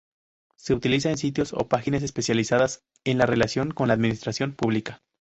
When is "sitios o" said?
1.19-1.67